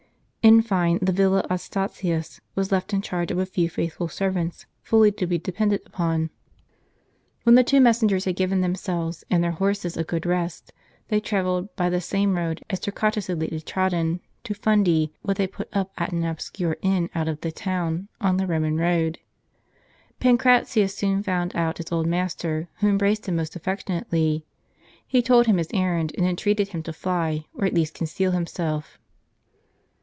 In 0.43 0.63
fine, 0.63 0.97
the 1.03 1.11
villa 1.11 1.45
ad 1.51 1.59
Stattias 1.59 2.39
was 2.55 2.71
left 2.71 2.93
in 2.93 3.03
charge 3.03 3.29
of 3.29 3.37
a 3.37 3.45
few 3.45 3.69
faithful 3.69 4.07
servants, 4.07 4.65
fully 4.81 5.11
to 5.11 5.27
be 5.27 5.37
depended 5.37 5.81
upon. 5.85 6.31
When 7.43 7.53
the 7.53 7.63
two 7.63 7.79
messengers 7.79 8.25
had 8.25 8.37
given 8.37 8.61
themselves 8.61 9.23
and 9.29 9.43
their 9.43 9.51
horses 9.51 9.97
a 9.97 10.03
good 10.03 10.25
rest, 10.25 10.73
they 11.09 11.19
travelled, 11.19 11.73
by 11.75 11.91
the 11.91 12.01
same 12.01 12.35
road 12.37 12.63
as 12.71 12.79
Torqua 12.79 13.11
tus 13.13 13.27
had 13.27 13.39
lately 13.39 13.61
trodden, 13.61 14.19
to 14.43 14.55
Fundi, 14.55 15.11
where 15.21 15.35
they 15.35 15.45
put 15.45 15.71
uj) 15.73 15.89
at 15.99 16.11
an 16.11 16.23
obscure 16.23 16.75
inn 16.81 17.11
out 17.13 17.27
of 17.27 17.41
the 17.41 17.51
town, 17.51 18.07
on 18.19 18.37
the 18.37 18.47
Roman 18.47 18.77
road. 18.77 19.19
Pancratius 20.19 20.95
soon 20.95 21.21
found 21.21 21.55
out 21.55 21.77
his 21.77 21.91
old 21.91 22.07
master, 22.07 22.67
who 22.79 22.89
embraced 22.89 23.27
him 23.27 23.35
most 23.35 23.55
affec 23.55 23.85
tionately. 23.85 24.41
He 25.05 25.21
told 25.21 25.45
him 25.45 25.57
his 25.57 25.69
errand, 25.71 26.13
and 26.17 26.25
entreated 26.25 26.69
him 26.69 26.81
to 26.83 26.93
fly, 26.93 27.45
or 27.53 27.65
at 27.67 27.75
least 27.75 27.93
conceal 27.93 28.31
himself. 28.31 28.97